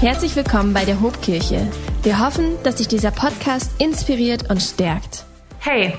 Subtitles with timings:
[0.00, 1.66] Herzlich willkommen bei der Hobkirche.
[2.04, 5.24] Wir hoffen, dass dich dieser Podcast inspiriert und stärkt.
[5.58, 5.92] Hey,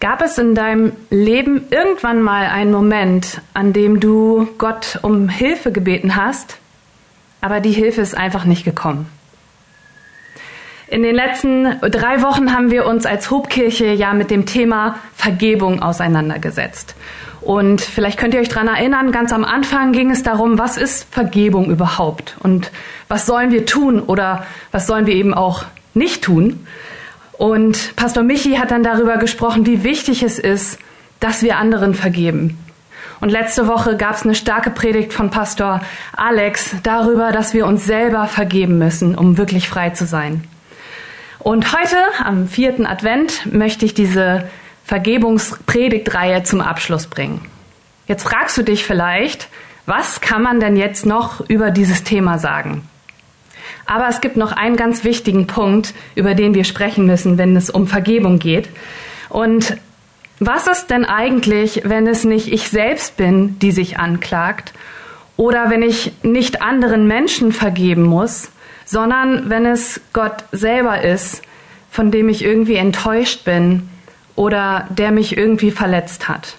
[0.00, 5.72] gab es in deinem Leben irgendwann mal einen Moment, an dem du Gott um Hilfe
[5.72, 6.58] gebeten hast,
[7.40, 9.10] aber die Hilfe ist einfach nicht gekommen?
[10.88, 15.80] In den letzten drei Wochen haben wir uns als Hobkirche ja mit dem Thema Vergebung
[15.80, 16.94] auseinandergesetzt.
[17.46, 21.06] Und vielleicht könnt ihr euch daran erinnern, ganz am Anfang ging es darum, was ist
[21.14, 22.72] Vergebung überhaupt und
[23.06, 25.64] was sollen wir tun oder was sollen wir eben auch
[25.94, 26.66] nicht tun.
[27.38, 30.80] Und Pastor Michi hat dann darüber gesprochen, wie wichtig es ist,
[31.20, 32.58] dass wir anderen vergeben.
[33.20, 35.82] Und letzte Woche gab es eine starke Predigt von Pastor
[36.16, 40.42] Alex darüber, dass wir uns selber vergeben müssen, um wirklich frei zu sein.
[41.38, 44.48] Und heute, am vierten Advent, möchte ich diese
[44.86, 47.44] Vergebungspredigtreihe zum Abschluss bringen.
[48.06, 49.48] Jetzt fragst du dich vielleicht,
[49.84, 52.88] was kann man denn jetzt noch über dieses Thema sagen?
[53.84, 57.68] Aber es gibt noch einen ganz wichtigen Punkt, über den wir sprechen müssen, wenn es
[57.68, 58.68] um Vergebung geht.
[59.28, 59.76] Und
[60.38, 64.72] was ist denn eigentlich, wenn es nicht ich selbst bin, die sich anklagt?
[65.36, 68.50] Oder wenn ich nicht anderen Menschen vergeben muss,
[68.84, 71.42] sondern wenn es Gott selber ist,
[71.90, 73.88] von dem ich irgendwie enttäuscht bin
[74.36, 76.56] oder der mich irgendwie verletzt hat.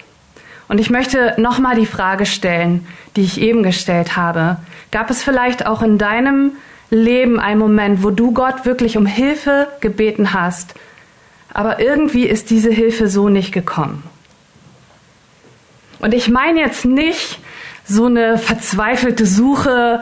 [0.68, 4.58] Und ich möchte nochmal die Frage stellen, die ich eben gestellt habe.
[4.92, 6.52] Gab es vielleicht auch in deinem
[6.90, 10.74] Leben einen Moment, wo du Gott wirklich um Hilfe gebeten hast,
[11.54, 14.04] aber irgendwie ist diese Hilfe so nicht gekommen?
[16.00, 17.40] Und ich meine jetzt nicht
[17.86, 20.02] so eine verzweifelte Suche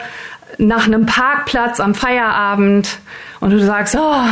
[0.58, 3.00] nach einem Parkplatz am Feierabend
[3.40, 4.24] und du sagst, oh,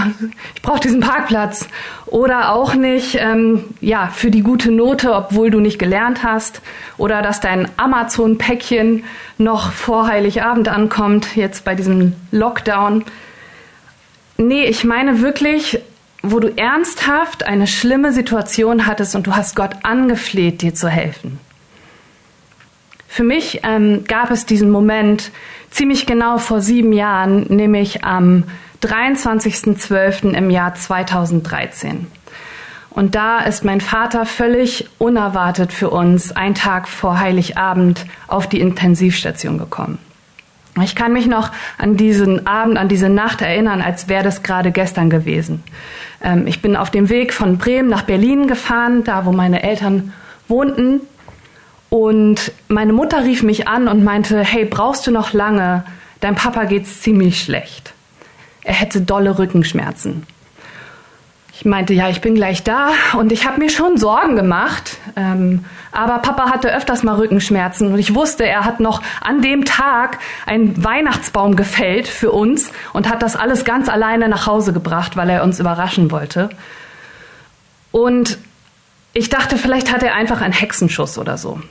[0.55, 1.67] ich brauche diesen Parkplatz.
[2.13, 6.61] Oder auch nicht, ähm, ja, für die gute Note, obwohl du nicht gelernt hast.
[6.99, 9.03] Oder dass dein Amazon-Päckchen
[9.39, 13.03] noch vor Heiligabend ankommt, jetzt bei diesem Lockdown.
[14.37, 15.79] Nee, ich meine wirklich,
[16.21, 21.39] wo du ernsthaft eine schlimme Situation hattest und du hast Gott angefleht, dir zu helfen.
[23.07, 25.31] Für mich ähm, gab es diesen Moment
[25.71, 28.43] ziemlich genau vor sieben Jahren, nämlich am
[28.83, 30.33] 23.12.
[30.33, 32.07] im Jahr 2013.
[32.89, 38.59] Und da ist mein Vater völlig unerwartet für uns einen Tag vor Heiligabend auf die
[38.59, 39.97] Intensivstation gekommen.
[40.83, 44.71] Ich kann mich noch an diesen Abend, an diese Nacht erinnern, als wäre das gerade
[44.71, 45.63] gestern gewesen.
[46.23, 50.13] Ähm, ich bin auf dem Weg von Bremen nach Berlin gefahren, da wo meine Eltern
[50.47, 51.01] wohnten.
[51.89, 55.83] Und meine Mutter rief mich an und meinte, hey, brauchst du noch lange?
[56.21, 57.93] Dein Papa geht's ziemlich schlecht
[58.63, 60.25] er hätte dolle Rückenschmerzen.
[61.55, 64.97] Ich meinte, ja, ich bin gleich da und ich habe mir schon Sorgen gemacht.
[65.15, 69.63] Ähm, aber Papa hatte öfters mal Rückenschmerzen und ich wusste, er hat noch an dem
[69.63, 75.15] Tag einen Weihnachtsbaum gefällt für uns und hat das alles ganz alleine nach Hause gebracht,
[75.15, 76.49] weil er uns überraschen wollte.
[77.91, 78.39] Und
[79.13, 81.61] ich dachte, vielleicht hat er einfach einen Hexenschuss oder so.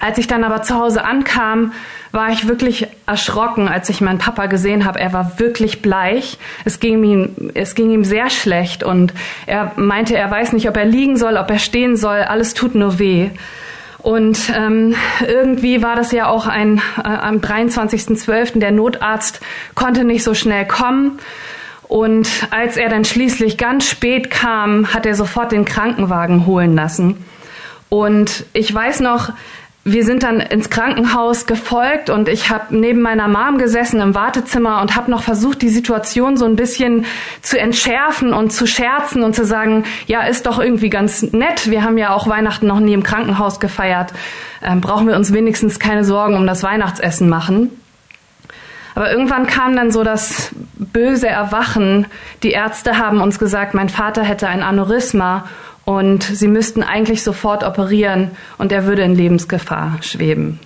[0.00, 1.72] Als ich dann aber zu Hause ankam,
[2.12, 4.98] war ich wirklich erschrocken, als ich meinen Papa gesehen habe.
[4.98, 6.38] Er war wirklich bleich.
[6.64, 9.12] Es ging ihm, es ging ihm sehr schlecht und
[9.46, 12.18] er meinte, er weiß nicht, ob er liegen soll, ob er stehen soll.
[12.18, 13.30] Alles tut nur weh.
[13.98, 14.94] Und ähm,
[15.28, 18.58] irgendwie war das ja auch ein äh, am 23.12.
[18.58, 19.40] Der Notarzt
[19.74, 21.18] konnte nicht so schnell kommen.
[21.82, 27.24] Und als er dann schließlich ganz spät kam, hat er sofort den Krankenwagen holen lassen.
[27.88, 29.32] Und ich weiß noch,
[29.84, 34.82] wir sind dann ins Krankenhaus gefolgt und ich habe neben meiner Mom gesessen im Wartezimmer
[34.82, 37.06] und habe noch versucht, die Situation so ein bisschen
[37.40, 41.70] zu entschärfen und zu scherzen und zu sagen, ja, ist doch irgendwie ganz nett.
[41.70, 44.12] Wir haben ja auch Weihnachten noch nie im Krankenhaus gefeiert.
[44.62, 47.70] Ähm, brauchen wir uns wenigstens keine Sorgen um das Weihnachtsessen machen.
[48.94, 52.06] Aber irgendwann kam dann so das böse Erwachen.
[52.42, 55.46] Die Ärzte haben uns gesagt, mein Vater hätte ein Aneurysma
[55.90, 60.60] und sie müssten eigentlich sofort operieren und er würde in Lebensgefahr schweben.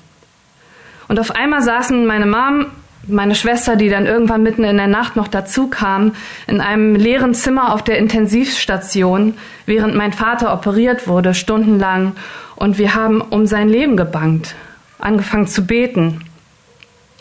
[1.08, 2.66] Und auf einmal saßen meine Mom,
[3.06, 6.14] meine Schwester, die dann irgendwann mitten in der Nacht noch dazu kam,
[6.46, 9.32] in einem leeren Zimmer auf der Intensivstation,
[9.64, 12.12] während mein Vater operiert wurde, stundenlang.
[12.56, 14.54] Und wir haben um sein Leben gebangt,
[14.98, 16.20] angefangen zu beten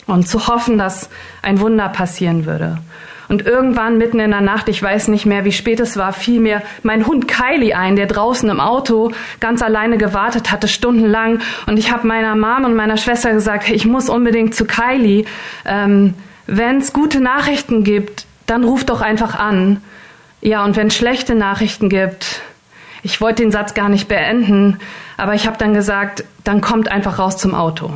[0.06, 1.08] und zu hoffen, dass
[1.40, 2.78] ein Wunder passieren würde.
[3.28, 6.40] Und irgendwann mitten in der Nacht, ich weiß nicht mehr, wie spät es war, fiel
[6.40, 11.40] mir mein Hund Kylie ein, der draußen im Auto ganz alleine gewartet hatte, stundenlang.
[11.66, 15.24] Und ich habe meiner Mom und meiner Schwester gesagt, ich muss unbedingt zu Kylie.
[15.64, 16.14] Ähm,
[16.46, 19.82] wenn es gute Nachrichten gibt, dann ruf doch einfach an.
[20.42, 22.42] Ja, und wenn es schlechte Nachrichten gibt,
[23.02, 24.78] ich wollte den Satz gar nicht beenden,
[25.16, 27.90] aber ich habe dann gesagt, dann kommt einfach raus zum Auto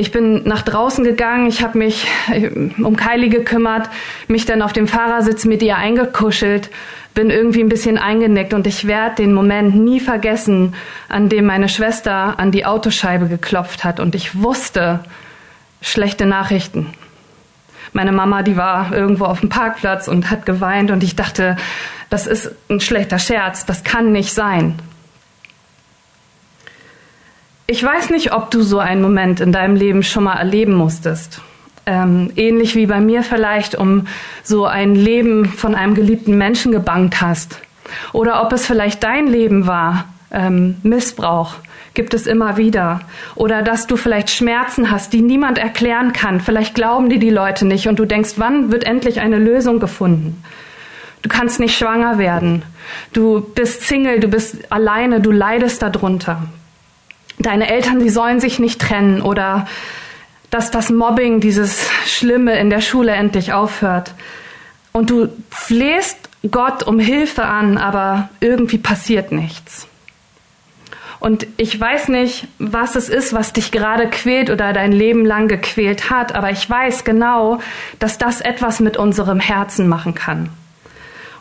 [0.00, 2.48] Ich bin nach draußen gegangen, ich habe mich äh,
[2.82, 3.90] um Kylie gekümmert,
[4.28, 6.70] mich dann auf dem Fahrersitz mit ihr eingekuschelt,
[7.12, 10.74] bin irgendwie ein bisschen eingenickt und ich werde den Moment nie vergessen,
[11.10, 15.00] an dem meine Schwester an die Autoscheibe geklopft hat und ich wusste
[15.82, 16.94] schlechte Nachrichten.
[17.92, 21.56] Meine Mama, die war irgendwo auf dem Parkplatz und hat geweint und ich dachte,
[22.08, 24.78] das ist ein schlechter Scherz, das kann nicht sein.
[27.70, 31.40] Ich weiß nicht, ob du so einen Moment in deinem Leben schon mal erleben musstest.
[31.86, 34.08] Ähm, ähnlich wie bei mir vielleicht um
[34.42, 37.60] so ein Leben von einem geliebten Menschen gebangt hast.
[38.12, 41.54] Oder ob es vielleicht dein Leben war, ähm, Missbrauch
[41.94, 43.02] gibt es immer wieder.
[43.36, 46.40] Oder dass du vielleicht Schmerzen hast, die niemand erklären kann.
[46.40, 50.42] Vielleicht glauben dir die Leute nicht und du denkst, wann wird endlich eine Lösung gefunden?
[51.22, 52.64] Du kannst nicht schwanger werden.
[53.12, 56.48] Du bist Single, du bist alleine, du leidest darunter
[57.40, 59.66] deine Eltern, die sollen sich nicht trennen oder
[60.50, 64.14] dass das Mobbing, dieses Schlimme in der Schule endlich aufhört.
[64.92, 66.18] Und du flehst
[66.50, 69.86] Gott um Hilfe an, aber irgendwie passiert nichts.
[71.20, 75.48] Und ich weiß nicht, was es ist, was dich gerade quält oder dein Leben lang
[75.48, 77.60] gequält hat, aber ich weiß genau,
[77.98, 80.48] dass das etwas mit unserem Herzen machen kann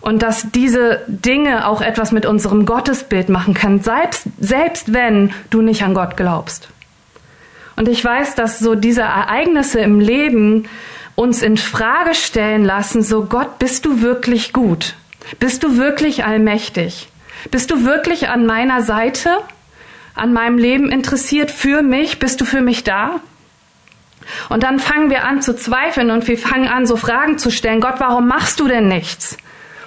[0.01, 5.61] und dass diese Dinge auch etwas mit unserem Gottesbild machen können, selbst, selbst wenn du
[5.61, 6.69] nicht an Gott glaubst.
[7.75, 10.67] Und ich weiß, dass so diese Ereignisse im Leben
[11.15, 14.95] uns in Frage stellen lassen, so Gott, bist du wirklich gut?
[15.39, 17.09] Bist du wirklich allmächtig?
[17.51, 19.37] Bist du wirklich an meiner Seite?
[20.15, 22.19] An meinem Leben interessiert für mich?
[22.19, 23.21] Bist du für mich da?
[24.49, 27.81] Und dann fangen wir an zu zweifeln und wir fangen an, so Fragen zu stellen.
[27.81, 29.37] Gott, warum machst du denn nichts?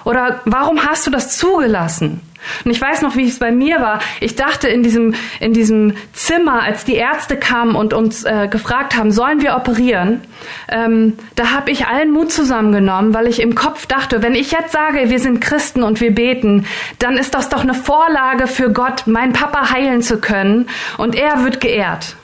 [0.05, 2.21] Oder warum hast du das zugelassen?
[2.65, 3.99] Und ich weiß noch, wie es bei mir war.
[4.19, 8.97] Ich dachte in diesem, in diesem Zimmer, als die Ärzte kamen und uns äh, gefragt
[8.97, 10.21] haben, sollen wir operieren,
[10.69, 14.71] ähm, da habe ich allen Mut zusammengenommen, weil ich im Kopf dachte, wenn ich jetzt
[14.71, 16.65] sage, wir sind Christen und wir beten,
[16.99, 20.67] dann ist das doch eine Vorlage für Gott, meinen Papa heilen zu können
[20.97, 22.15] und er wird geehrt.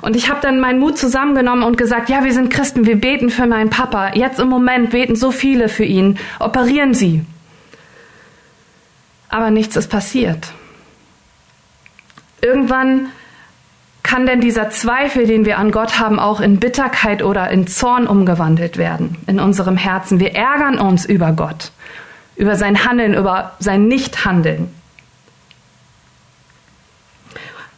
[0.00, 3.30] Und ich habe dann meinen Mut zusammengenommen und gesagt, ja, wir sind Christen, wir beten
[3.30, 4.12] für meinen Papa.
[4.14, 6.18] Jetzt im Moment beten so viele für ihn.
[6.38, 7.24] Operieren Sie.
[9.28, 10.52] Aber nichts ist passiert.
[12.40, 13.08] Irgendwann
[14.06, 18.06] kann denn dieser Zweifel, den wir an Gott haben, auch in Bitterkeit oder in Zorn
[18.06, 20.20] umgewandelt werden in unserem Herzen.
[20.20, 21.72] Wir ärgern uns über Gott,
[22.36, 24.72] über sein Handeln, über sein Nichthandeln.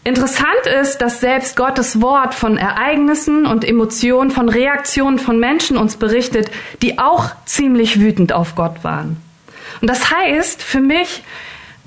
[0.08, 5.96] Interessant ist, dass selbst Gottes Wort von Ereignissen und Emotionen, von Reaktionen von Menschen uns
[5.96, 6.50] berichtet,
[6.80, 9.18] die auch ziemlich wütend auf Gott waren.
[9.82, 11.22] Und das heißt für mich,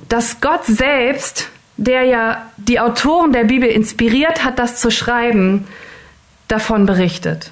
[0.08, 5.68] dass Gott selbst, der ja die Autoren der Bibel inspiriert hat, das zu schreiben,
[6.48, 7.50] davon berichtet.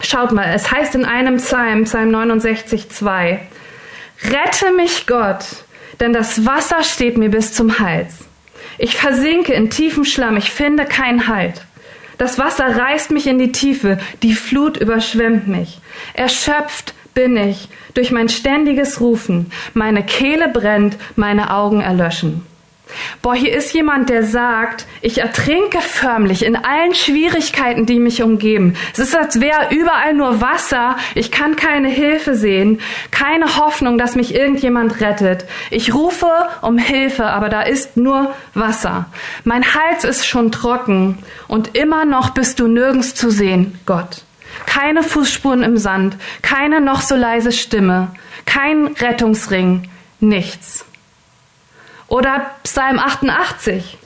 [0.00, 3.46] Schaut mal, es heißt in einem Psalm, Psalm 69, 2,
[4.24, 5.44] Rette mich Gott,
[6.00, 8.27] denn das Wasser steht mir bis zum Hals.
[8.78, 11.62] Ich versinke in tiefem Schlamm, ich finde keinen Halt.
[12.16, 15.80] Das Wasser reißt mich in die Tiefe, die Flut überschwemmt mich.
[16.14, 19.50] Erschöpft bin ich durch mein ständiges Rufen.
[19.74, 22.46] Meine Kehle brennt, meine Augen erlöschen.
[23.22, 28.74] Boah, hier ist jemand, der sagt, ich ertrinke förmlich in allen Schwierigkeiten, die mich umgeben.
[28.92, 30.96] Es ist, als wäre überall nur Wasser.
[31.14, 35.44] Ich kann keine Hilfe sehen, keine Hoffnung, dass mich irgendjemand rettet.
[35.70, 36.30] Ich rufe
[36.62, 39.06] um Hilfe, aber da ist nur Wasser.
[39.44, 44.22] Mein Hals ist schon trocken und immer noch bist du nirgends zu sehen, Gott.
[44.66, 48.08] Keine Fußspuren im Sand, keine noch so leise Stimme,
[48.44, 49.88] kein Rettungsring,
[50.20, 50.87] nichts.
[52.08, 53.98] Oder Psalm 88.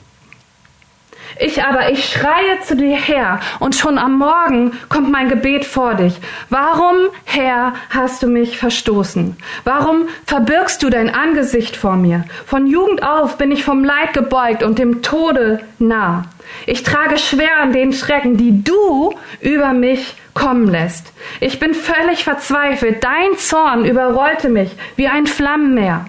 [1.39, 5.95] Ich aber, ich schreie zu dir her und schon am Morgen kommt mein Gebet vor
[5.95, 6.13] dich.
[6.49, 9.35] Warum, Herr, hast du mich verstoßen?
[9.63, 12.25] Warum verbirgst du dein Angesicht vor mir?
[12.45, 16.23] Von Jugend auf bin ich vom Leid gebeugt und dem Tode nah.
[16.67, 21.13] Ich trage schwer an den Schrecken, die du über mich kommen lässt.
[21.39, 23.03] Ich bin völlig verzweifelt.
[23.03, 26.05] Dein Zorn überrollte mich wie ein Flammenmeer.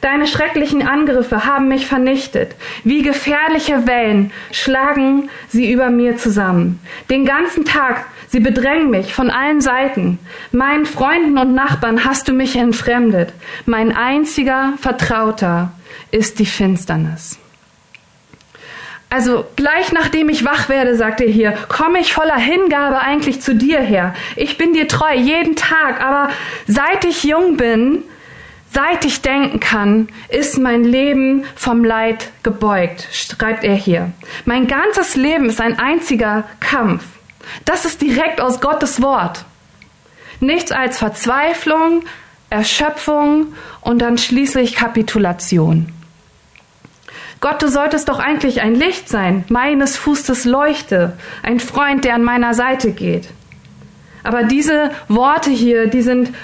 [0.00, 2.54] Deine schrecklichen Angriffe haben mich vernichtet.
[2.84, 6.80] Wie gefährliche Wellen schlagen sie über mir zusammen.
[7.10, 10.18] Den ganzen Tag, sie bedrängen mich von allen Seiten.
[10.52, 13.32] Meinen Freunden und Nachbarn hast du mich entfremdet.
[13.66, 15.72] Mein einziger Vertrauter
[16.10, 17.38] ist die Finsternis.
[19.12, 23.56] Also gleich nachdem ich wach werde, sagt er hier, komme ich voller Hingabe eigentlich zu
[23.56, 24.14] dir her.
[24.36, 26.30] Ich bin dir treu jeden Tag, aber
[26.68, 28.04] seit ich jung bin,
[28.72, 34.12] Seit ich denken kann, ist mein Leben vom Leid gebeugt, schreibt er hier.
[34.44, 37.04] Mein ganzes Leben ist ein einziger Kampf.
[37.64, 39.44] Das ist direkt aus Gottes Wort.
[40.38, 42.04] Nichts als Verzweiflung,
[42.48, 45.92] Erschöpfung und dann schließlich Kapitulation.
[47.40, 52.22] Gott, du solltest doch eigentlich ein Licht sein, meines Fußes Leuchte, ein Freund, der an
[52.22, 53.28] meiner Seite geht.
[54.22, 56.34] Aber diese Worte hier, die sind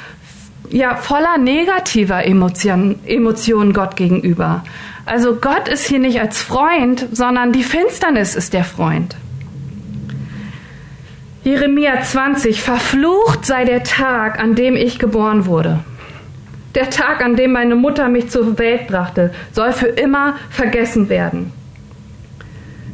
[0.70, 4.64] ja voller negativer Emotionen, Emotionen Gott gegenüber.
[5.04, 9.16] Also Gott ist hier nicht als Freund, sondern die Finsternis ist der Freund.
[11.44, 15.78] Jeremia 20, verflucht sei der Tag, an dem ich geboren wurde.
[16.74, 21.52] Der Tag, an dem meine Mutter mich zur Welt brachte, soll für immer vergessen werden.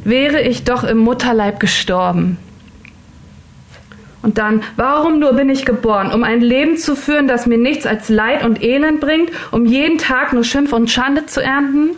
[0.03, 2.37] Wäre ich doch im Mutterleib gestorben,
[4.23, 6.11] und dann, warum nur bin ich geboren?
[6.11, 9.97] Um ein Leben zu führen, das mir nichts als Leid und Elend bringt, um jeden
[9.97, 11.91] Tag nur Schimpf und Schande zu ernten?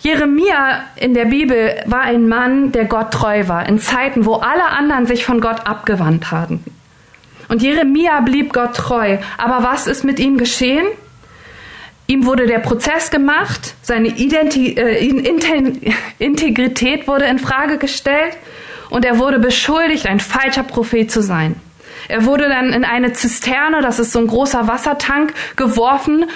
[0.00, 4.66] Jeremia in der Bibel war ein Mann, der Gott treu war, in Zeiten, wo alle
[4.66, 6.64] anderen sich von Gott abgewandt hatten.
[7.48, 9.18] Und Jeremia blieb Gott treu.
[9.38, 10.86] Aber was ist mit ihm geschehen?
[12.08, 15.06] Ihm wurde der Prozess gemacht, seine Identi äh,
[16.18, 18.36] Integrität wurde in Frage gestellt
[18.90, 21.60] und er wurde beschuldigt, ein falscher Prophet zu sein.
[22.08, 26.26] Er wurde dann in eine Zisterne, das ist so ein großer Wassertank, geworfen,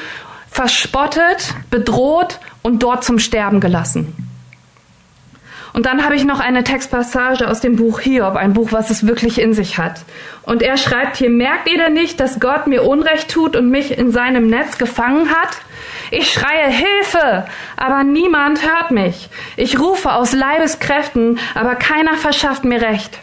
[0.50, 4.30] verspottet, bedroht und dort zum Sterben gelassen.
[5.72, 9.06] Und dann habe ich noch eine Textpassage aus dem Buch Hiob, ein Buch, was es
[9.06, 10.00] wirklich in sich hat.
[10.42, 13.96] Und er schreibt hier, merkt ihr denn nicht, dass Gott mir Unrecht tut und mich
[13.96, 15.56] in seinem Netz gefangen hat?
[16.10, 19.28] Ich schreie Hilfe, aber niemand hört mich.
[19.56, 23.18] Ich rufe aus Leibeskräften, aber keiner verschafft mir Recht.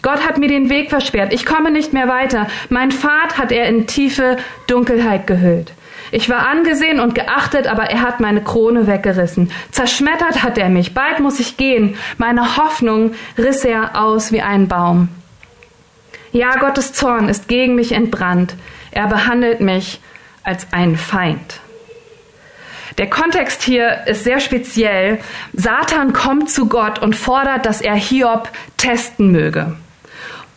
[0.00, 1.32] Gott hat mir den Weg versperrt.
[1.32, 2.46] Ich komme nicht mehr weiter.
[2.70, 4.36] Mein Pfad hat er in tiefe
[4.66, 5.72] Dunkelheit gehüllt.
[6.10, 9.50] Ich war angesehen und geachtet, aber er hat meine Krone weggerissen.
[9.70, 10.94] Zerschmettert hat er mich.
[10.94, 11.98] Bald muss ich gehen.
[12.16, 15.08] Meine Hoffnung riss er aus wie ein Baum.
[16.32, 18.54] Ja, Gottes Zorn ist gegen mich entbrannt.
[18.90, 20.00] Er behandelt mich
[20.44, 21.60] als einen Feind.
[22.98, 25.20] Der Kontext hier ist sehr speziell.
[25.52, 29.76] Satan kommt zu Gott und fordert, dass er Hiob testen möge.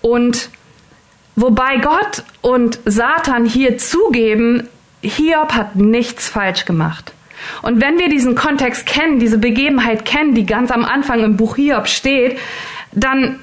[0.01, 0.50] Und
[1.36, 4.67] wobei Gott und Satan hier zugeben,
[5.03, 7.13] Hiob hat nichts falsch gemacht.
[7.62, 11.55] Und wenn wir diesen Kontext kennen, diese Begebenheit kennen, die ganz am Anfang im Buch
[11.55, 12.39] Hiob steht,
[12.91, 13.39] dann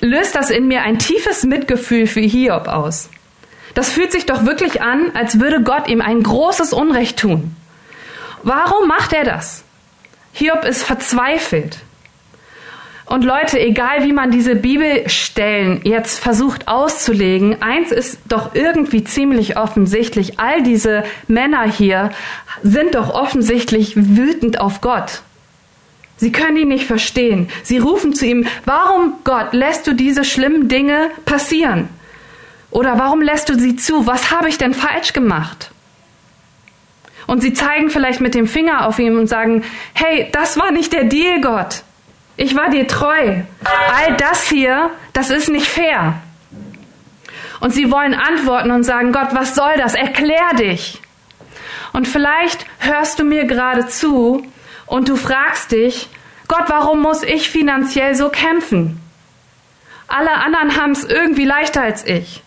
[0.00, 3.10] löst das in mir ein tiefes Mitgefühl für Hiob aus.
[3.74, 7.54] Das fühlt sich doch wirklich an, als würde Gott ihm ein großes Unrecht tun.
[8.46, 9.64] Warum macht er das?
[10.32, 11.78] Hiob ist verzweifelt.
[13.04, 19.56] Und Leute, egal wie man diese Bibelstellen jetzt versucht auszulegen, eins ist doch irgendwie ziemlich
[19.56, 20.38] offensichtlich.
[20.38, 22.10] All diese Männer hier
[22.62, 25.22] sind doch offensichtlich wütend auf Gott.
[26.16, 27.48] Sie können ihn nicht verstehen.
[27.64, 31.88] Sie rufen zu ihm, warum Gott lässt du diese schlimmen Dinge passieren?
[32.70, 34.06] Oder warum lässt du sie zu?
[34.06, 35.72] Was habe ich denn falsch gemacht?
[37.26, 39.64] Und sie zeigen vielleicht mit dem Finger auf ihn und sagen,
[39.94, 41.82] hey, das war nicht der Deal, Gott.
[42.36, 43.42] Ich war dir treu.
[43.64, 46.20] All das hier, das ist nicht fair.
[47.60, 49.94] Und sie wollen antworten und sagen, Gott, was soll das?
[49.94, 51.00] Erklär dich.
[51.92, 54.46] Und vielleicht hörst du mir gerade zu
[54.84, 56.08] und du fragst dich,
[56.48, 59.00] Gott, warum muss ich finanziell so kämpfen?
[60.06, 62.42] Alle anderen haben es irgendwie leichter als ich.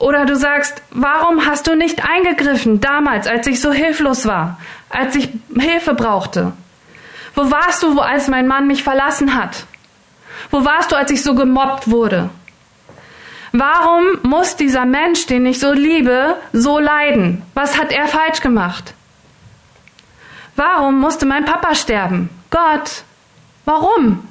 [0.00, 5.14] Oder du sagst, warum hast du nicht eingegriffen damals, als ich so hilflos war, als
[5.14, 6.52] ich Hilfe brauchte?
[7.34, 9.66] Wo warst du, als mein Mann mich verlassen hat?
[10.50, 12.30] Wo warst du, als ich so gemobbt wurde?
[13.52, 17.42] Warum muss dieser Mensch, den ich so liebe, so leiden?
[17.52, 18.94] Was hat er falsch gemacht?
[20.56, 22.30] Warum musste mein Papa sterben?
[22.48, 23.02] Gott,
[23.66, 24.26] warum?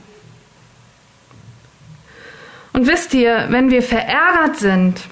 [2.73, 5.03] Und wisst ihr, wenn wir verärgert sind,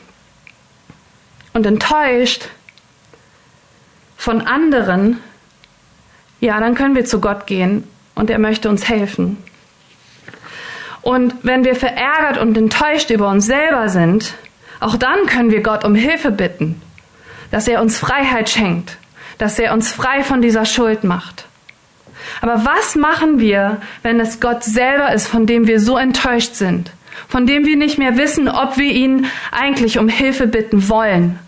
[1.58, 2.50] und enttäuscht
[4.16, 5.20] von anderen,
[6.40, 7.84] ja, dann können wir zu Gott gehen
[8.14, 9.38] und er möchte uns helfen.
[11.02, 14.36] Und wenn wir verärgert und enttäuscht über uns selber sind,
[14.80, 16.80] auch dann können wir Gott um Hilfe bitten,
[17.50, 18.98] dass er uns Freiheit schenkt,
[19.40, 21.46] dass er uns frei von dieser Schuld macht.
[22.40, 26.92] Aber was machen wir, wenn es Gott selber ist, von dem wir so enttäuscht sind,
[27.28, 31.40] von dem wir nicht mehr wissen, ob wir ihn eigentlich um Hilfe bitten wollen?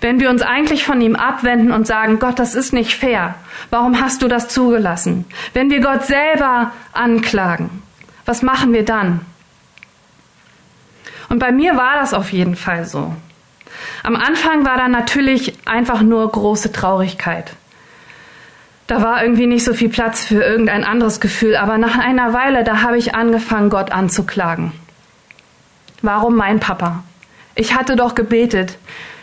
[0.00, 3.34] Wenn wir uns eigentlich von ihm abwenden und sagen, Gott, das ist nicht fair,
[3.70, 5.24] warum hast du das zugelassen?
[5.52, 7.82] Wenn wir Gott selber anklagen,
[8.24, 9.20] was machen wir dann?
[11.28, 13.14] Und bei mir war das auf jeden Fall so.
[14.02, 17.52] Am Anfang war da natürlich einfach nur große Traurigkeit.
[18.86, 22.64] Da war irgendwie nicht so viel Platz für irgendein anderes Gefühl, aber nach einer Weile,
[22.64, 24.72] da habe ich angefangen, Gott anzuklagen.
[26.02, 27.02] Warum mein Papa?
[27.54, 28.76] Ich hatte doch gebetet.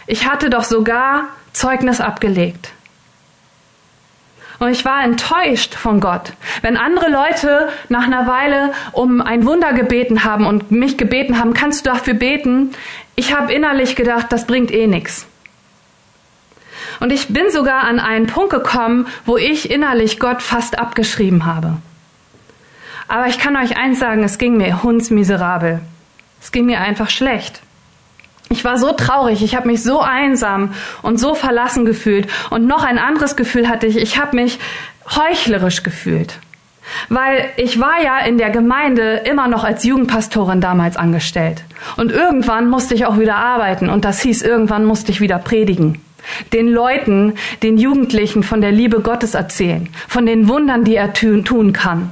[0.08, 2.74] Ich hatte doch sogar Zeugnis abgelegt.
[4.60, 6.34] Und ich war enttäuscht von Gott.
[6.62, 11.56] Wenn andere Leute nach einer Weile um ein Wunder gebeten haben und mich gebeten haben,
[11.56, 12.74] kannst du dafür beten?
[13.16, 15.26] Ich habe innerlich gedacht, das bringt eh nichts.
[17.00, 21.78] Und ich bin sogar an einen Punkt gekommen, wo ich innerlich Gott fast abgeschrieben habe.
[23.08, 25.82] Aber ich kann euch eins sagen, es ging mir hundsmiserabel.
[26.40, 27.62] Es ging mir einfach schlecht.
[28.52, 32.28] Ich war so traurig, ich habe mich so einsam und so verlassen gefühlt.
[32.50, 34.60] Und noch ein anderes Gefühl hatte ich, ich habe mich
[35.10, 36.38] heuchlerisch gefühlt.
[37.08, 41.64] Weil ich war ja in der Gemeinde immer noch als Jugendpastorin damals angestellt.
[41.96, 46.02] Und irgendwann musste ich auch wieder arbeiten und das hieß, irgendwann musste ich wieder predigen
[46.54, 51.74] den Leuten, den Jugendlichen von der Liebe Gottes erzählen, von den Wundern, die er tun
[51.74, 52.12] kann.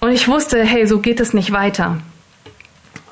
[0.00, 1.98] Und ich wusste, hey, so geht es nicht weiter.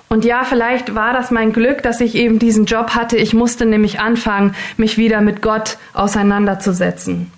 [0.09, 3.17] Und ja, vielleicht war das mein Glück, dass ich eben diesen Job hatte.
[3.17, 7.31] Ich musste nämlich anfangen, mich wieder mit Gott auseinanderzusetzen.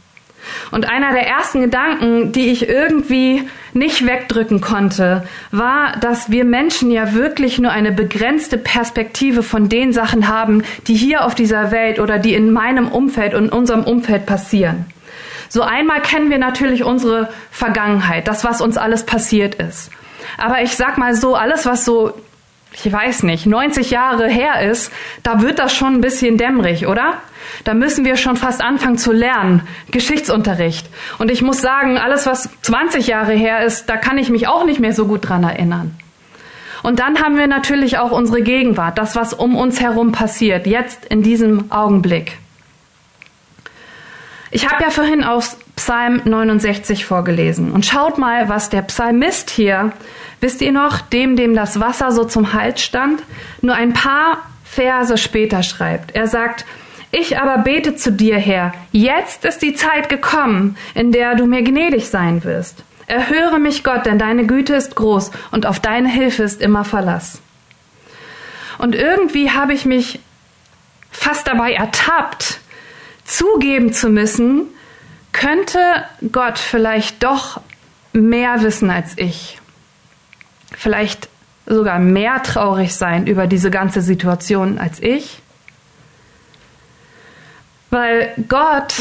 [0.71, 6.91] Und einer der ersten Gedanken, die ich irgendwie nicht wegdrücken konnte, war, dass wir Menschen
[6.91, 11.99] ja wirklich nur eine begrenzte Perspektive von den Sachen haben, die hier auf dieser Welt
[11.99, 14.87] oder die in meinem Umfeld und unserem Umfeld passieren.
[15.49, 19.91] So einmal kennen wir natürlich unsere Vergangenheit, das, was uns alles passiert ist.
[20.39, 22.15] Aber ich sag mal so, alles, was so
[22.73, 27.15] ich weiß nicht, 90 Jahre her ist, da wird das schon ein bisschen dämmerig, oder?
[27.65, 30.89] Da müssen wir schon fast anfangen zu lernen, Geschichtsunterricht.
[31.19, 34.65] Und ich muss sagen, alles, was 20 Jahre her ist, da kann ich mich auch
[34.65, 35.97] nicht mehr so gut dran erinnern.
[36.83, 41.05] Und dann haben wir natürlich auch unsere Gegenwart, das, was um uns herum passiert, jetzt
[41.07, 42.39] in diesem Augenblick.
[44.51, 47.73] Ich habe ja vorhin aus Psalm 69 vorgelesen.
[47.73, 49.93] Und schaut mal, was der Psalmist hier
[50.41, 53.23] Wisst ihr noch, dem, dem das Wasser so zum Hals stand,
[53.61, 56.15] nur ein paar Verse später schreibt.
[56.15, 56.65] Er sagt,
[57.13, 61.63] ich aber bete zu dir, Herr, jetzt ist die Zeit gekommen, in der du mir
[61.63, 62.85] gnädig sein wirst.
[63.07, 67.43] Erhöre mich, Gott, denn deine Güte ist groß und auf deine Hilfe ist immer Verlass.
[68.79, 70.21] Und irgendwie habe ich mich
[71.11, 72.61] fast dabei ertappt,
[73.25, 74.63] zugeben zu müssen,
[75.33, 75.81] könnte
[76.33, 77.61] Gott vielleicht doch
[78.13, 79.60] mehr wissen als ich
[80.73, 81.29] vielleicht
[81.67, 85.41] sogar mehr traurig sein über diese ganze Situation als ich.
[87.91, 88.95] Weil Gott,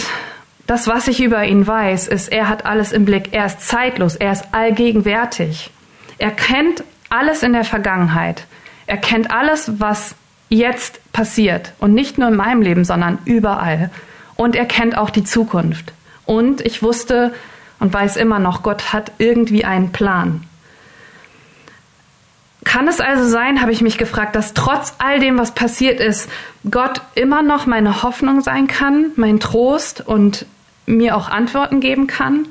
[0.68, 3.34] das, was ich über ihn weiß, ist, er hat alles im Blick.
[3.34, 5.72] Er ist zeitlos, er ist allgegenwärtig.
[6.18, 8.46] Er kennt alles in der Vergangenheit.
[8.88, 10.16] Er kennt alles, was
[10.50, 11.74] jetzt passiert.
[11.80, 13.90] Und nicht nur in meinem Leben, sondern überall.
[14.36, 15.94] Und er kennt auch die Zukunft.
[16.26, 17.34] Und ich wusste
[17.80, 20.44] und weiß immer noch, Gott hat irgendwie einen Plan.
[22.66, 26.30] Kann es also sein, habe ich mich gefragt, dass trotz all dem, was passiert ist,
[26.70, 30.46] Gott immer noch meine Hoffnung sein kann, mein Trost und
[30.86, 32.48] mir auch Antworten geben kann?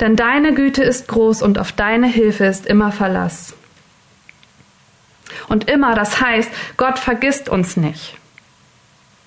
[0.00, 3.54] Denn deine Güte ist groß und auf deine Hilfe ist immer Verlass.
[5.48, 8.16] Und immer, das heißt, Gott vergisst uns nicht.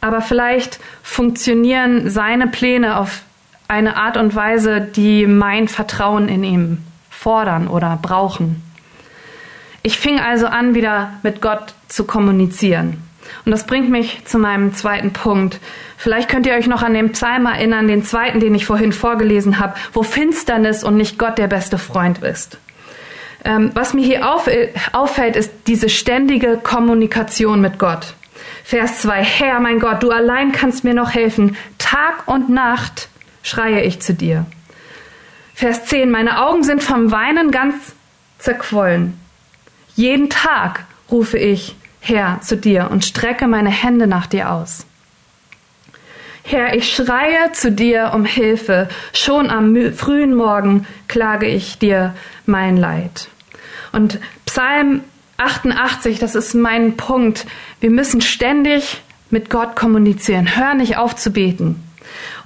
[0.02, 3.22] Aber vielleicht funktionieren seine Pläne auf
[3.68, 8.67] eine Art und Weise, die mein Vertrauen in ihm fordern oder brauchen.
[9.88, 13.02] Ich fing also an, wieder mit Gott zu kommunizieren.
[13.46, 15.62] Und das bringt mich zu meinem zweiten Punkt.
[15.96, 19.60] Vielleicht könnt ihr euch noch an den Psalm erinnern, den zweiten, den ich vorhin vorgelesen
[19.60, 22.58] habe, wo Finsternis und nicht Gott der beste Freund ist.
[23.46, 24.50] Ähm, was mir hier auf,
[24.92, 28.14] auffällt, ist diese ständige Kommunikation mit Gott.
[28.66, 29.24] Vers 2.
[29.24, 31.56] Herr, mein Gott, du allein kannst mir noch helfen.
[31.78, 33.08] Tag und Nacht
[33.42, 34.48] schreie ich zu dir.
[35.54, 36.12] Vers 10.
[36.12, 37.96] Meine Augen sind vom Weinen ganz
[38.38, 39.18] zerquollen.
[39.98, 44.86] Jeden Tag rufe ich, Herr, zu dir und strecke meine Hände nach dir aus.
[46.44, 48.90] Herr, ich schreie zu dir um Hilfe.
[49.12, 52.14] Schon am frühen Morgen klage ich dir
[52.46, 53.28] mein Leid.
[53.92, 55.02] Und Psalm
[55.38, 57.48] 88, das ist mein Punkt.
[57.80, 60.56] Wir müssen ständig mit Gott kommunizieren.
[60.56, 61.87] Hör nicht auf zu beten.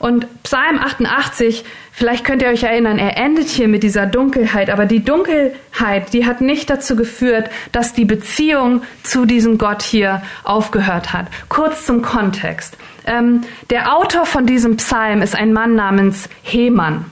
[0.02, 4.88] Und Psalm 88, vielleicht könnt ihr euch erinnern, er endet hier mit dieser Dunkelheit, aber
[4.88, 11.14] die Dunkelheit, die hat nicht dazu geführt, dass die Beziehung zu diesem Gott hier aufgehört
[11.14, 11.28] hat.
[11.50, 12.78] Kurz zum Kontext.
[13.06, 17.06] Ähm, der Autor von diesem Psalm ist ein Mann namens Heman.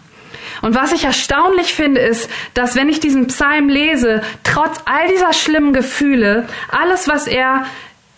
[0.64, 5.34] Und was ich erstaunlich finde, ist, dass wenn ich diesen Psalm lese, trotz all dieser
[5.34, 7.66] schlimmen Gefühle, alles, was er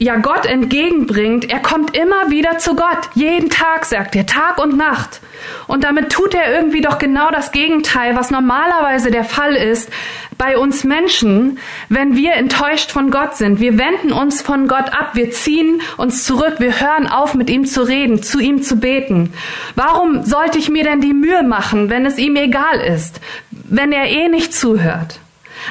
[0.01, 3.09] ja Gott entgegenbringt, er kommt immer wieder zu Gott.
[3.13, 5.21] Jeden Tag, sagt er, Tag und Nacht.
[5.67, 9.91] Und damit tut er irgendwie doch genau das Gegenteil, was normalerweise der Fall ist
[10.39, 13.59] bei uns Menschen, wenn wir enttäuscht von Gott sind.
[13.59, 17.65] Wir wenden uns von Gott ab, wir ziehen uns zurück, wir hören auf, mit ihm
[17.65, 19.31] zu reden, zu ihm zu beten.
[19.75, 24.05] Warum sollte ich mir denn die Mühe machen, wenn es ihm egal ist, wenn er
[24.05, 25.19] eh nicht zuhört?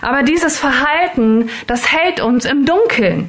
[0.02, 3.28] Aber dieses Verhalten, das hält uns im Dunkeln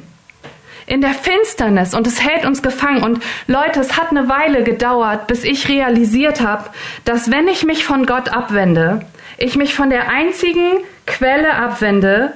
[0.86, 3.02] in der Finsternis und es hält uns gefangen.
[3.02, 6.70] Und Leute, es hat eine Weile gedauert, bis ich realisiert habe,
[7.04, 9.04] dass wenn ich mich von Gott abwende,
[9.38, 12.32] ich mich von der einzigen Quelle abwende,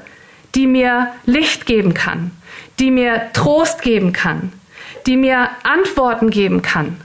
[0.54, 2.30] die mir Licht geben kann,
[2.78, 4.52] die mir Trost geben kann,
[5.06, 7.00] die mir Antworten geben kann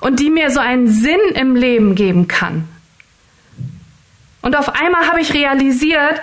[0.00, 2.68] und die mir so einen Sinn im Leben geben kann.
[4.40, 6.20] Und auf einmal habe ich realisiert,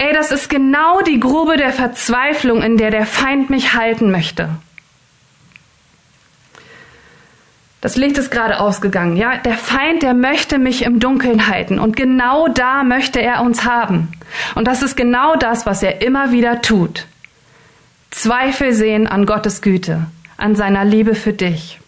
[0.00, 4.48] Ey, das ist genau die Grube der Verzweiflung, in der der Feind mich halten möchte.
[7.82, 9.36] Das Licht ist gerade ausgegangen, ja?
[9.36, 14.08] Der Feind, der möchte mich im Dunkeln halten und genau da möchte er uns haben.
[14.54, 17.04] Und das ist genau das, was er immer wieder tut.
[18.10, 20.06] Zweifel sehen an Gottes Güte,
[20.38, 21.78] an seiner Liebe für dich.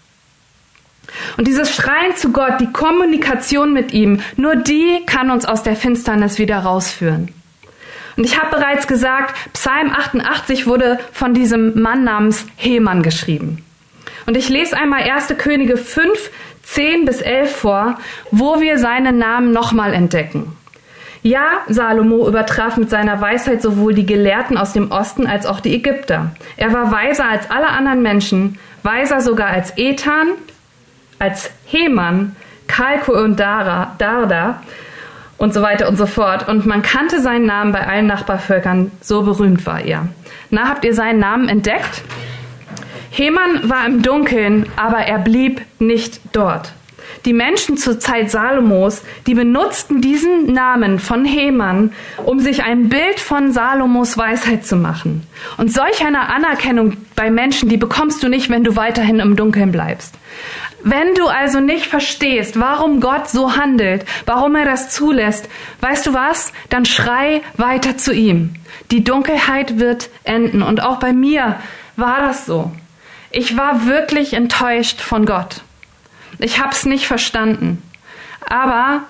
[1.38, 5.76] Und dieses Schreien zu Gott, die Kommunikation mit ihm, nur die kann uns aus der
[5.76, 7.32] Finsternis wieder rausführen.
[8.16, 13.64] Und ich habe bereits gesagt, Psalm 88 wurde von diesem Mann namens Heman geschrieben.
[14.26, 15.34] Und ich lese einmal 1.
[15.38, 16.30] Könige 5,
[16.62, 17.98] 10 bis 11 vor,
[18.30, 20.56] wo wir seinen Namen nochmal entdecken.
[21.24, 25.74] Ja, Salomo übertraf mit seiner Weisheit sowohl die Gelehrten aus dem Osten als auch die
[25.74, 26.34] Ägypter.
[26.56, 30.32] Er war weiser als alle anderen Menschen, weiser sogar als Ethan,
[31.20, 32.34] als Heman,
[32.66, 34.62] Kalko und Dara, Darda,
[35.42, 36.48] und so weiter und so fort.
[36.48, 40.06] Und man kannte seinen Namen bei allen Nachbarvölkern, so berühmt war er.
[40.50, 42.02] Na, habt ihr seinen Namen entdeckt?
[43.10, 46.72] Heman war im Dunkeln, aber er blieb nicht dort.
[47.24, 51.92] Die Menschen zur Zeit Salomos, die benutzten diesen Namen von Heman,
[52.24, 55.26] um sich ein Bild von Salomos Weisheit zu machen.
[55.56, 59.72] Und solch eine Anerkennung bei Menschen, die bekommst du nicht, wenn du weiterhin im Dunkeln
[59.72, 60.14] bleibst.
[60.84, 65.48] Wenn du also nicht verstehst, warum Gott so handelt, warum er das zulässt,
[65.80, 66.52] weißt du was?
[66.70, 68.54] Dann schrei weiter zu ihm.
[68.90, 70.62] Die Dunkelheit wird enden.
[70.62, 71.60] Und auch bei mir
[71.96, 72.72] war das so.
[73.30, 75.62] Ich war wirklich enttäuscht von Gott.
[76.38, 77.82] Ich hab's nicht verstanden.
[78.48, 79.02] Aber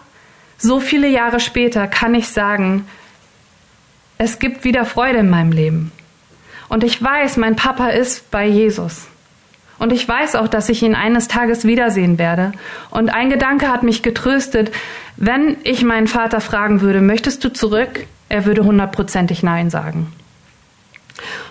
[0.59, 2.87] so viele Jahre später kann ich sagen,
[4.19, 5.91] es gibt wieder Freude in meinem Leben.
[6.69, 9.07] Und ich weiß, mein Papa ist bei Jesus.
[9.83, 12.53] Und ich weiß auch, dass ich ihn eines Tages wiedersehen werde.
[12.91, 14.71] Und ein Gedanke hat mich getröstet,
[15.17, 18.07] wenn ich meinen Vater fragen würde, möchtest du zurück?
[18.29, 20.13] Er würde hundertprozentig Nein sagen.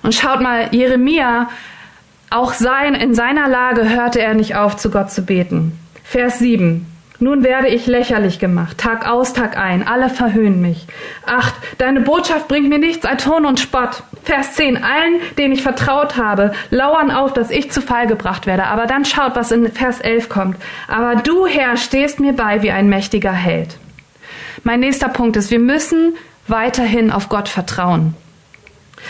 [0.02, 1.50] Und schaut mal, Jeremia,
[2.30, 5.78] auch sein, in seiner Lage hörte er nicht auf, zu Gott zu beten.
[6.06, 6.86] Vers 7.
[7.23, 10.88] Nun werde ich lächerlich gemacht, Tag aus, Tag ein, alle verhöhnen mich.
[11.23, 14.01] Acht, deine Botschaft bringt mir nichts als Ton und Spott.
[14.23, 18.63] Vers 10, allen, denen ich vertraut habe, lauern auf, dass ich zu Fall gebracht werde.
[18.63, 20.57] Aber dann schaut, was in Vers 11 kommt.
[20.88, 23.77] Aber du, Herr, stehst mir bei wie ein mächtiger Held.
[24.63, 26.15] Mein nächster Punkt ist, wir müssen
[26.47, 28.15] weiterhin auf Gott vertrauen,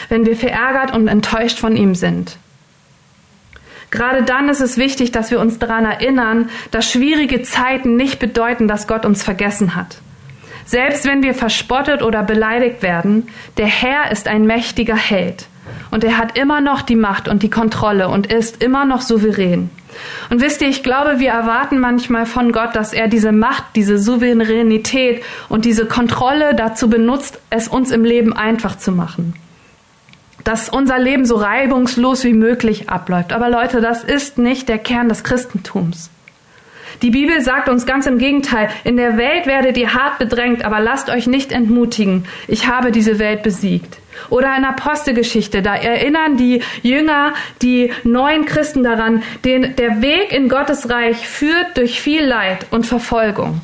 [0.10, 2.38] wenn wir verärgert und enttäuscht von ihm sind.
[3.92, 8.68] Gerade dann ist es wichtig, dass wir uns daran erinnern, dass schwierige Zeiten nicht bedeuten,
[8.68, 9.98] dass Gott uns vergessen hat.
[10.66, 13.28] Selbst wenn wir verspottet oder beleidigt werden,
[13.58, 15.48] der Herr ist ein mächtiger Held.
[15.92, 19.70] Und er hat immer noch die Macht und die Kontrolle und ist immer noch souverän.
[20.30, 24.00] Und wisst ihr, ich glaube, wir erwarten manchmal von Gott, dass er diese Macht, diese
[24.00, 29.34] Souveränität und diese Kontrolle dazu benutzt, es uns im Leben einfach zu machen
[30.44, 33.34] dass unser Leben so reibungslos wie möglich abläuft.
[33.34, 36.10] Aber Leute, das ist nicht der Kern des Christentums.
[37.02, 40.80] Die Bibel sagt uns ganz im Gegenteil, in der Welt werdet ihr hart bedrängt, aber
[40.80, 42.26] lasst euch nicht entmutigen.
[42.48, 43.98] Ich habe diese Welt besiegt.
[44.30, 50.48] Oder in Apostelgeschichte, da erinnern die Jünger, die neuen Christen daran, den, der Weg in
[50.48, 53.62] Gottes Reich führt durch viel Leid und Verfolgung.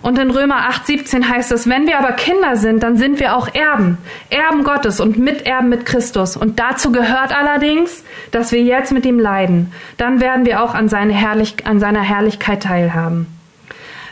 [0.00, 3.36] Und in Römer 8, 17 heißt es, wenn wir aber Kinder sind, dann sind wir
[3.36, 3.98] auch Erben,
[4.30, 6.36] Erben Gottes und Miterben mit Christus.
[6.36, 9.72] Und dazu gehört allerdings, dass wir jetzt mit ihm leiden.
[9.96, 13.26] Dann werden wir auch an, seine Herrlich an seiner Herrlichkeit teilhaben.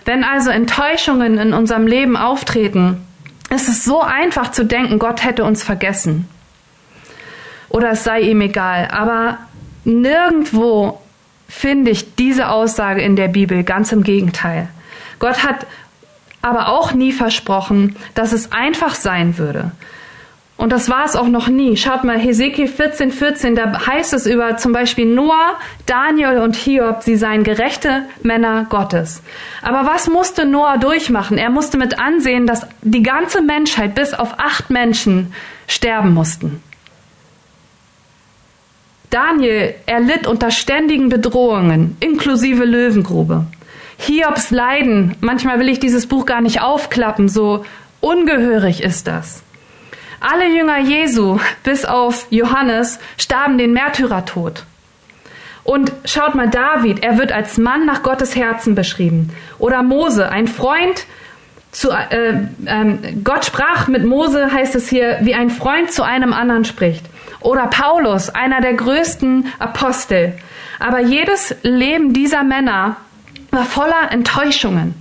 [0.04, 3.02] Wenn also Enttäuschungen in unserem Leben auftreten,
[3.50, 6.28] ist es so einfach zu denken, Gott hätte uns vergessen.
[7.68, 8.88] Oder es sei ihm egal.
[8.90, 9.38] Aber
[9.84, 11.00] nirgendwo
[11.48, 14.68] finde ich diese Aussage in der Bibel, ganz im Gegenteil.
[15.18, 15.66] Gott hat
[16.42, 19.72] aber auch nie versprochen, dass es einfach sein würde.
[20.56, 21.76] Und das war es auch noch nie.
[21.76, 27.02] Schaut mal, Hesekiel 14, 14, da heißt es über zum Beispiel Noah, Daniel und Hiob,
[27.02, 29.22] sie seien gerechte Männer Gottes.
[29.60, 31.36] Aber was musste Noah durchmachen?
[31.36, 35.34] Er musste mit ansehen, dass die ganze Menschheit bis auf acht Menschen
[35.66, 36.62] sterben mussten.
[39.10, 43.44] Daniel erlitt unter ständigen Bedrohungen, inklusive Löwengrube.
[43.98, 47.64] Hiobs Leiden, manchmal will ich dieses Buch gar nicht aufklappen, so
[48.00, 49.42] ungehörig ist das.
[50.20, 54.64] Alle Jünger Jesu, bis auf Johannes, starben den Märtyrertod.
[55.64, 59.30] Und schaut mal, David, er wird als Mann nach Gottes Herzen beschrieben.
[59.58, 61.06] Oder Mose, ein Freund
[61.72, 66.32] zu, äh, äh, Gott sprach mit Mose, heißt es hier, wie ein Freund zu einem
[66.32, 67.04] anderen spricht.
[67.40, 70.34] Oder Paulus, einer der größten Apostel.
[70.78, 72.96] Aber jedes Leben dieser Männer
[73.56, 74.94] war voller Enttäuschungen.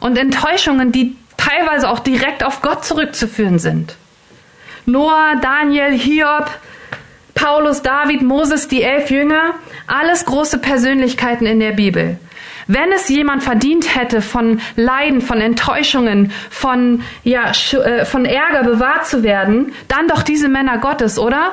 [0.00, 3.96] Und Enttäuschungen, die teilweise auch direkt auf Gott zurückzuführen sind.
[4.86, 6.50] Noah, Daniel, Hiob,
[7.34, 9.54] Paulus, David, Moses, die elf Jünger,
[9.86, 12.18] alles große Persönlichkeiten in der Bibel.
[12.66, 19.06] Wenn es jemand verdient hätte, von Leiden, von Enttäuschungen, von, ja, äh, von Ärger bewahrt
[19.06, 21.52] zu werden, dann doch diese Männer Gottes, oder?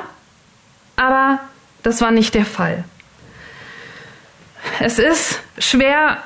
[0.96, 1.40] Aber
[1.82, 2.84] das war nicht der Fall.
[4.80, 6.18] Es ist schwer,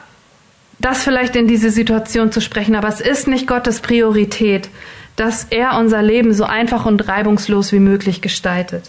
[0.79, 4.69] das vielleicht in diese Situation zu sprechen, aber es ist nicht Gottes Priorität,
[5.17, 8.89] dass er unser Leben so einfach und reibungslos wie möglich gestaltet.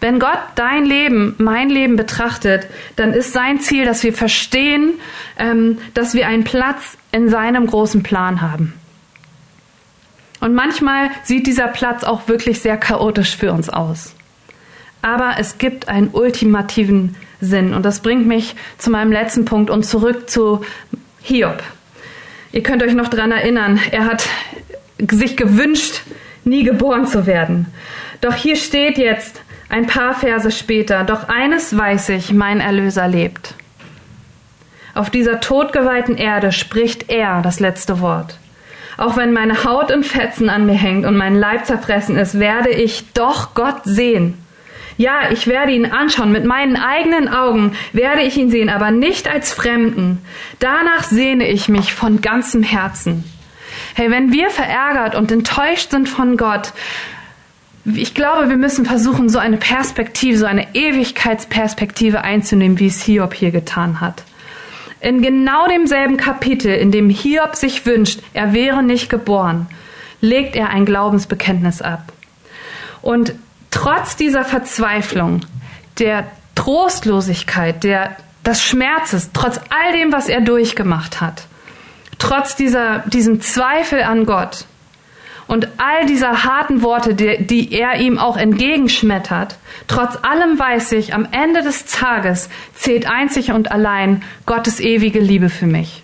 [0.00, 2.66] Wenn Gott dein Leben, mein Leben betrachtet,
[2.96, 4.94] dann ist sein Ziel, dass wir verstehen,
[5.38, 8.74] ähm, dass wir einen Platz in seinem großen Plan haben.
[10.40, 14.14] Und manchmal sieht dieser Platz auch wirklich sehr chaotisch für uns aus.
[15.00, 17.74] Aber es gibt einen ultimativen Sinn.
[17.74, 20.64] Und das bringt mich zu meinem letzten Punkt und zurück zu
[21.22, 21.62] Hiob.
[22.52, 24.28] Ihr könnt euch noch daran erinnern, er hat
[25.10, 26.02] sich gewünscht,
[26.44, 27.66] nie geboren zu werden.
[28.20, 33.54] Doch hier steht jetzt ein paar Verse später, doch eines weiß ich, mein Erlöser lebt.
[34.94, 38.38] Auf dieser todgeweihten Erde spricht er das letzte Wort.
[38.96, 42.70] Auch wenn meine Haut in Fetzen an mir hängt und mein Leib zerfressen ist, werde
[42.70, 44.38] ich doch Gott sehen.
[44.96, 49.28] Ja, ich werde ihn anschauen, mit meinen eigenen Augen werde ich ihn sehen, aber nicht
[49.28, 50.20] als Fremden.
[50.60, 53.24] Danach sehne ich mich von ganzem Herzen.
[53.94, 56.72] Hey, wenn wir verärgert und enttäuscht sind von Gott,
[57.84, 63.34] ich glaube, wir müssen versuchen, so eine Perspektive, so eine Ewigkeitsperspektive einzunehmen, wie es Hiob
[63.34, 64.22] hier getan hat.
[65.00, 69.66] In genau demselben Kapitel, in dem Hiob sich wünscht, er wäre nicht geboren,
[70.22, 72.12] legt er ein Glaubensbekenntnis ab.
[73.02, 73.34] Und
[73.74, 75.40] trotz dieser Verzweiflung,
[75.98, 81.46] der Trostlosigkeit, der, des Schmerzes, trotz all dem, was er durchgemacht hat,
[82.18, 84.66] trotz dieser, diesem Zweifel an Gott
[85.48, 89.56] und all dieser harten Worte, die, die er ihm auch entgegenschmettert,
[89.88, 95.50] trotz allem weiß ich, am Ende des Tages zählt einzig und allein Gottes ewige Liebe
[95.50, 96.03] für mich.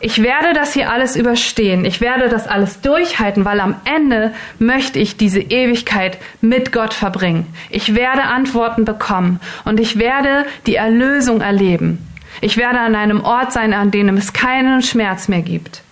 [0.00, 1.84] Ich werde das hier alles überstehen.
[1.84, 7.46] Ich werde das alles durchhalten, weil am Ende möchte ich diese Ewigkeit mit Gott verbringen.
[7.70, 12.06] Ich werde Antworten bekommen und ich werde die Erlösung erleben.
[12.42, 15.82] Ich werde an einem Ort sein, an dem es keinen Schmerz mehr gibt.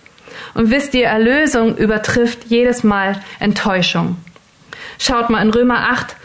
[0.53, 4.17] Und wisst ihr, Erlösung übertrifft jedes Mal Enttäuschung.
[4.99, 6.15] Schaut mal in Römer 8,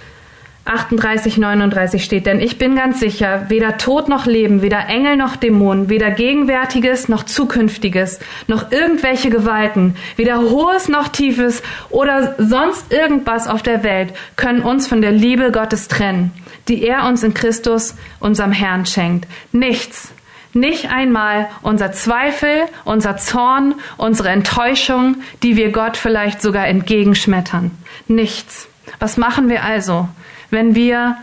[0.70, 5.34] 38, 39 steht, denn ich bin ganz sicher, weder Tod noch Leben, weder Engel noch
[5.34, 13.48] Dämonen, weder Gegenwärtiges noch Zukünftiges, noch irgendwelche Gewalten, weder Hohes noch Tiefes oder sonst irgendwas
[13.48, 16.30] auf der Welt können uns von der Liebe Gottes trennen,
[16.68, 19.26] die er uns in Christus, unserem Herrn, schenkt.
[19.50, 20.12] Nichts,
[20.52, 27.72] nicht einmal unser Zweifel, unser Zorn, unsere Enttäuschung, die wir Gott vielleicht sogar entgegenschmettern.
[28.06, 28.68] Nichts.
[28.98, 30.08] Was machen wir also,
[30.50, 31.16] wenn wir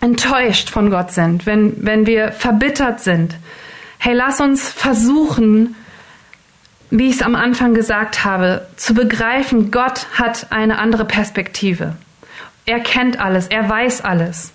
[0.00, 3.34] enttäuscht von Gott sind, wenn, wenn wir verbittert sind?
[3.98, 5.74] Hey, lass uns versuchen,
[6.90, 11.96] wie ich es am Anfang gesagt habe, zu begreifen, Gott hat eine andere Perspektive.
[12.64, 14.52] Er kennt alles, er weiß alles.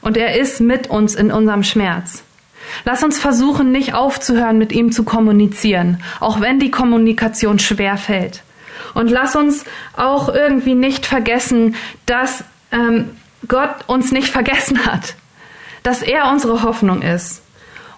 [0.00, 2.22] Und er ist mit uns in unserem Schmerz.
[2.84, 8.42] Lass uns versuchen, nicht aufzuhören, mit ihm zu kommunizieren, auch wenn die Kommunikation schwer fällt.
[8.94, 9.64] Und lass uns
[9.96, 11.74] auch irgendwie nicht vergessen,
[12.06, 12.44] dass
[12.74, 13.10] ähm,
[13.48, 15.14] Gott uns nicht vergessen hat,
[15.82, 17.42] dass er unsere Hoffnung ist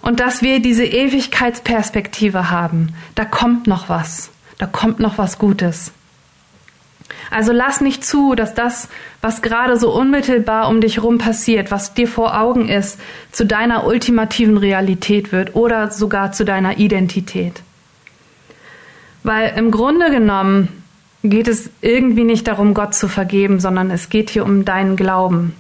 [0.03, 2.95] und dass wir diese Ewigkeitsperspektive haben.
[3.15, 5.93] Da kommt noch was, da kommt noch was Gutes.
[7.31, 8.89] Also lass nicht zu, dass das,
[9.21, 13.01] was gerade so unmittelbar um dich rum passiert, was dir vor Augen ist,
[13.33, 17.63] zu deiner ultimativen Realität wird oder sogar zu deiner Identität.
[19.23, 20.85] Weil im Grunde genommen
[21.23, 25.55] geht es irgendwie nicht darum, Gott zu vergeben, sondern es geht hier um deinen Glauben.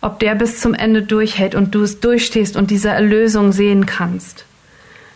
[0.00, 4.44] Ob der bis zum Ende durchhält und du es durchstehst und diese Erlösung sehen kannst.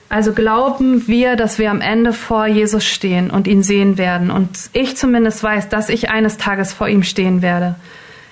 [0.08, 4.30] Also glauben wir, dass wir am Ende vor Jesus stehen und ihn sehen werden.
[4.30, 7.76] Und ich zumindest weiß, dass ich eines Tages vor ihm stehen werde.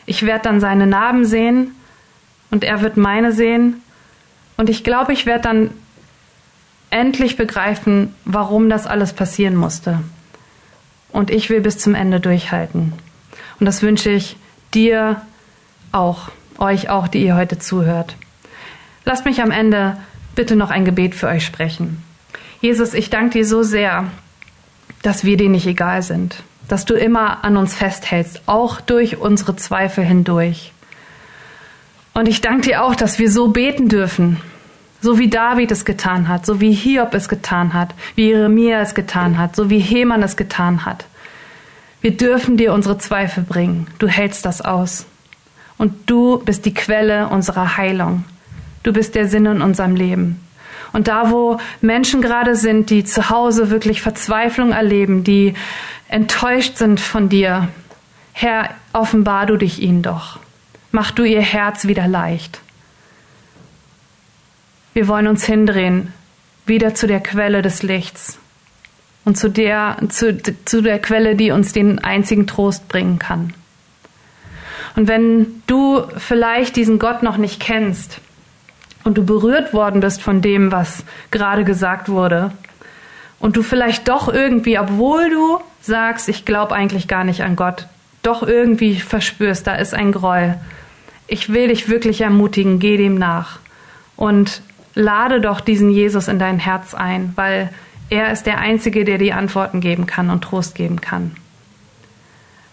[0.06, 1.74] Ich werde dann seine Narben sehen
[2.50, 3.82] und er wird meine sehen.
[4.56, 5.70] Und ich glaube, ich werde dann
[6.90, 10.00] endlich begreifen, warum das alles passieren musste.
[11.12, 12.92] Und ich will bis zum Ende durchhalten.
[13.60, 14.36] Und das wünsche ich
[14.74, 15.20] dir
[15.92, 18.16] auch, euch auch, die ihr heute zuhört.
[19.04, 19.96] Lasst mich am Ende
[20.34, 22.02] bitte noch ein Gebet für euch sprechen.
[22.60, 24.06] Jesus, ich danke dir so sehr,
[25.02, 29.56] dass wir dir nicht egal sind, dass du immer an uns festhältst, auch durch unsere
[29.56, 30.72] Zweifel hindurch.
[32.14, 34.40] Und ich danke dir auch, dass wir so beten dürfen,
[35.02, 38.94] so wie David es getan hat, so wie Hiob es getan hat, wie Jeremia es
[38.94, 41.04] getan hat, so wie Heman es getan hat.
[42.00, 43.88] Wir dürfen dir unsere Zweifel bringen.
[43.98, 45.06] Du hältst das aus.
[45.76, 48.24] Und du bist die Quelle unserer Heilung.
[48.84, 50.40] Du bist der Sinn in unserem Leben.
[50.92, 55.54] Und da, wo Menschen gerade sind, die zu Hause wirklich Verzweiflung erleben, die
[56.08, 57.68] enttäuscht sind von dir,
[58.32, 60.38] Herr, offenbar du dich ihnen doch.
[60.90, 62.60] Mach du ihr Herz wieder leicht.
[64.94, 66.12] Wir wollen uns hindrehen,
[66.66, 68.38] wieder zu der Quelle des Lichts
[69.24, 73.54] und zu der, zu, zu der Quelle, die uns den einzigen Trost bringen kann.
[74.94, 78.20] Und wenn du vielleicht diesen Gott noch nicht kennst
[79.04, 82.52] und du berührt worden bist von dem, was gerade gesagt wurde,
[83.42, 87.88] und du vielleicht doch irgendwie, obwohl du sagst, ich glaube eigentlich gar nicht an Gott,
[88.22, 90.54] doch irgendwie verspürst, da ist ein Groll.
[91.26, 93.58] Ich will dich wirklich ermutigen, geh dem nach.
[94.14, 94.62] Und
[94.94, 97.70] lade doch diesen Jesus in dein Herz ein, weil
[98.10, 101.32] er ist der Einzige, der die Antworten geben kann und Trost geben kann.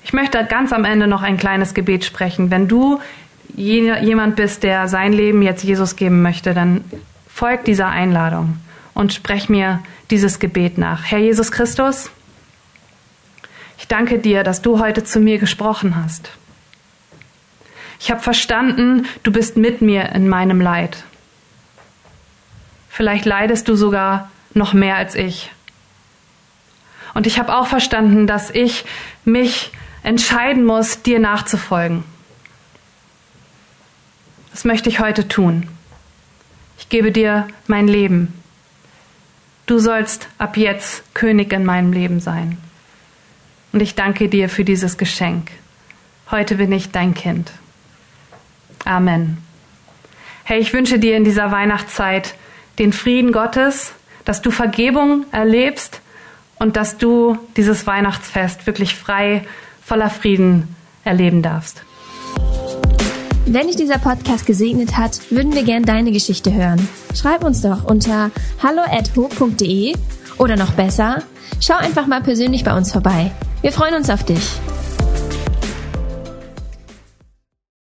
[0.03, 2.51] Ich möchte ganz am Ende noch ein kleines Gebet sprechen.
[2.51, 2.99] Wenn du
[3.55, 6.83] jemand bist, der sein Leben jetzt Jesus geben möchte, dann
[7.27, 8.57] folg dieser Einladung
[8.93, 11.05] und sprech mir dieses Gebet nach.
[11.05, 12.09] Herr Jesus Christus,
[13.77, 16.31] ich danke dir, dass du heute zu mir gesprochen hast.
[17.99, 21.03] Ich habe verstanden, du bist mit mir in meinem Leid.
[22.99, 25.51] Vielleicht leidest du sogar noch mehr als ich.
[27.13, 28.83] Und ich habe auch verstanden, dass ich
[29.23, 29.71] mich
[30.03, 32.03] entscheiden muss, dir nachzufolgen.
[34.51, 35.69] Das möchte ich heute tun.
[36.77, 38.33] Ich gebe dir mein Leben.
[39.65, 42.57] Du sollst ab jetzt König in meinem Leben sein.
[43.71, 45.51] Und ich danke dir für dieses Geschenk.
[46.31, 47.49] Heute bin ich dein Kind.
[48.83, 49.37] Amen.
[50.43, 52.35] Hey, ich wünsche dir in dieser Weihnachtszeit
[52.79, 53.91] den Frieden Gottes,
[54.25, 56.01] dass du Vergebung erlebst
[56.57, 59.45] und dass du dieses Weihnachtsfest wirklich frei,
[59.83, 61.83] voller Frieden erleben darfst.
[63.45, 66.87] Wenn dich dieser Podcast gesegnet hat, würden wir gern deine Geschichte hören.
[67.15, 68.29] Schreib uns doch unter
[68.61, 69.95] hallo@ho.de
[70.37, 71.23] oder noch besser,
[71.59, 73.31] schau einfach mal persönlich bei uns vorbei.
[73.61, 74.59] Wir freuen uns auf dich.